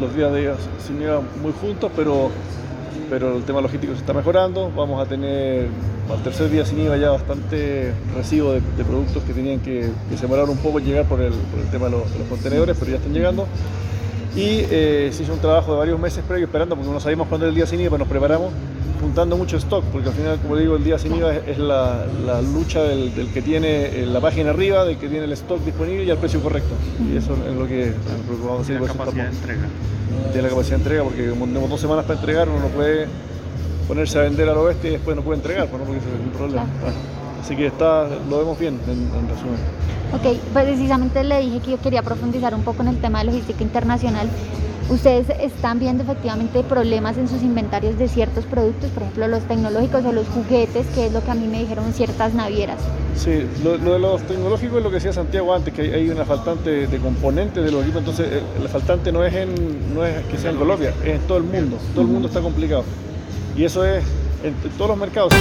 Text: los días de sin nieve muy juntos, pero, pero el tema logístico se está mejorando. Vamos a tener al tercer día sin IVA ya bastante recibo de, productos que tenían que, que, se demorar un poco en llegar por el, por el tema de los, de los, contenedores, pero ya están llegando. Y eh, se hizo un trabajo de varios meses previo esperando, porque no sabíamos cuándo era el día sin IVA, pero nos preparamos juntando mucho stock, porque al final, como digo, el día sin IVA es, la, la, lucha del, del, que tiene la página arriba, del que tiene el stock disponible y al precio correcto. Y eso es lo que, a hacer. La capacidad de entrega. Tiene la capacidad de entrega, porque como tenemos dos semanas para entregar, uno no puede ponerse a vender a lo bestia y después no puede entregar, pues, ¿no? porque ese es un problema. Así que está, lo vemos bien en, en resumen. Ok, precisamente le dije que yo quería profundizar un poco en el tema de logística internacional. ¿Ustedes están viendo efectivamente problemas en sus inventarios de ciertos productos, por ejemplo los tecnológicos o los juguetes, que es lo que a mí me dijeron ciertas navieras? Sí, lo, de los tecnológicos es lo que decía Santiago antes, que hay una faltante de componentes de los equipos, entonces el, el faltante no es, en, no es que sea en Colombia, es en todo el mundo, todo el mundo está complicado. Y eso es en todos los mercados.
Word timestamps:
los 0.00 0.14
días 0.14 0.32
de 0.32 0.54
sin 0.84 0.98
nieve 0.98 1.18
muy 1.42 1.52
juntos, 1.52 1.90
pero, 1.96 2.30
pero 3.10 3.36
el 3.36 3.42
tema 3.44 3.60
logístico 3.60 3.94
se 3.94 4.00
está 4.00 4.12
mejorando. 4.12 4.70
Vamos 4.74 5.04
a 5.04 5.08
tener 5.08 5.68
al 6.10 6.22
tercer 6.22 6.50
día 6.50 6.64
sin 6.64 6.80
IVA 6.80 6.96
ya 6.96 7.10
bastante 7.10 7.92
recibo 8.14 8.52
de, 8.52 8.60
productos 8.84 9.22
que 9.24 9.32
tenían 9.32 9.60
que, 9.60 9.90
que, 10.08 10.16
se 10.16 10.22
demorar 10.22 10.48
un 10.48 10.58
poco 10.58 10.78
en 10.78 10.84
llegar 10.84 11.04
por 11.06 11.20
el, 11.20 11.32
por 11.32 11.60
el 11.60 11.66
tema 11.70 11.86
de 11.86 11.92
los, 11.92 12.12
de 12.12 12.18
los, 12.20 12.28
contenedores, 12.28 12.76
pero 12.78 12.92
ya 12.92 12.98
están 12.98 13.12
llegando. 13.12 13.46
Y 14.36 14.66
eh, 14.70 15.10
se 15.12 15.22
hizo 15.22 15.32
un 15.32 15.40
trabajo 15.40 15.72
de 15.72 15.78
varios 15.78 15.98
meses 15.98 16.22
previo 16.26 16.46
esperando, 16.46 16.76
porque 16.76 16.90
no 16.90 17.00
sabíamos 17.00 17.28
cuándo 17.28 17.46
era 17.46 17.50
el 17.50 17.56
día 17.56 17.66
sin 17.66 17.80
IVA, 17.80 17.90
pero 17.90 17.98
nos 17.98 18.08
preparamos 18.08 18.52
juntando 18.96 19.36
mucho 19.36 19.56
stock, 19.56 19.84
porque 19.92 20.08
al 20.08 20.14
final, 20.14 20.38
como 20.40 20.56
digo, 20.56 20.76
el 20.76 20.84
día 20.84 20.98
sin 20.98 21.14
IVA 21.14 21.36
es, 21.36 21.58
la, 21.58 22.06
la, 22.24 22.42
lucha 22.42 22.82
del, 22.82 23.14
del, 23.14 23.28
que 23.28 23.42
tiene 23.42 24.06
la 24.06 24.20
página 24.20 24.50
arriba, 24.50 24.84
del 24.84 24.98
que 24.98 25.08
tiene 25.08 25.24
el 25.24 25.32
stock 25.32 25.60
disponible 25.64 26.04
y 26.04 26.10
al 26.10 26.18
precio 26.18 26.40
correcto. 26.40 26.74
Y 27.12 27.16
eso 27.16 27.36
es 27.48 27.54
lo 27.54 27.66
que, 27.66 27.92
a 27.92 28.60
hacer. 28.60 28.80
La 28.80 28.88
capacidad 28.88 29.24
de 29.24 29.36
entrega. 29.36 29.68
Tiene 30.32 30.42
la 30.42 30.48
capacidad 30.48 30.76
de 30.76 30.82
entrega, 30.82 31.04
porque 31.04 31.30
como 31.30 31.46
tenemos 31.46 31.70
dos 31.70 31.80
semanas 31.80 32.04
para 32.04 32.18
entregar, 32.18 32.48
uno 32.48 32.60
no 32.60 32.68
puede 32.68 33.06
ponerse 33.88 34.18
a 34.18 34.22
vender 34.22 34.48
a 34.48 34.54
lo 34.54 34.64
bestia 34.64 34.90
y 34.90 34.92
después 34.94 35.16
no 35.16 35.22
puede 35.22 35.38
entregar, 35.38 35.68
pues, 35.68 35.80
¿no? 35.80 35.86
porque 35.86 36.00
ese 36.00 36.08
es 36.08 36.20
un 36.20 36.30
problema. 36.30 36.66
Así 37.40 37.54
que 37.54 37.66
está, 37.66 38.08
lo 38.28 38.38
vemos 38.38 38.58
bien 38.58 38.78
en, 38.86 38.92
en 38.92 39.28
resumen. 39.28 39.60
Ok, 40.12 40.38
precisamente 40.52 41.22
le 41.24 41.40
dije 41.40 41.60
que 41.60 41.70
yo 41.72 41.80
quería 41.80 42.02
profundizar 42.02 42.54
un 42.54 42.62
poco 42.62 42.82
en 42.82 42.88
el 42.88 42.98
tema 43.00 43.20
de 43.20 43.26
logística 43.26 43.62
internacional. 43.62 44.28
¿Ustedes 44.88 45.26
están 45.40 45.80
viendo 45.80 46.04
efectivamente 46.04 46.62
problemas 46.62 47.18
en 47.18 47.26
sus 47.26 47.42
inventarios 47.42 47.98
de 47.98 48.06
ciertos 48.06 48.44
productos, 48.44 48.88
por 48.90 49.02
ejemplo 49.02 49.26
los 49.26 49.42
tecnológicos 49.42 50.04
o 50.04 50.12
los 50.12 50.28
juguetes, 50.28 50.86
que 50.94 51.06
es 51.06 51.12
lo 51.12 51.24
que 51.24 51.30
a 51.32 51.34
mí 51.34 51.48
me 51.48 51.58
dijeron 51.58 51.92
ciertas 51.92 52.34
navieras? 52.34 52.78
Sí, 53.16 53.48
lo, 53.64 53.78
de 53.78 53.98
los 53.98 54.22
tecnológicos 54.22 54.78
es 54.78 54.84
lo 54.84 54.90
que 54.90 54.96
decía 54.96 55.12
Santiago 55.12 55.52
antes, 55.52 55.74
que 55.74 55.82
hay 55.82 56.08
una 56.08 56.24
faltante 56.24 56.86
de 56.86 56.98
componentes 56.98 57.64
de 57.64 57.72
los 57.72 57.82
equipos, 57.82 57.98
entonces 57.98 58.28
el, 58.30 58.62
el 58.62 58.68
faltante 58.68 59.10
no 59.10 59.24
es, 59.24 59.34
en, 59.34 59.92
no 59.92 60.04
es 60.04 60.24
que 60.26 60.38
sea 60.38 60.52
en 60.52 60.56
Colombia, 60.56 60.94
es 61.02 61.16
en 61.16 61.20
todo 61.22 61.38
el 61.38 61.44
mundo, 61.44 61.78
todo 61.92 62.02
el 62.02 62.08
mundo 62.08 62.28
está 62.28 62.40
complicado. 62.40 62.84
Y 63.56 63.64
eso 63.64 63.84
es 63.84 64.04
en 64.44 64.54
todos 64.76 64.90
los 64.90 64.98
mercados. 64.98 65.32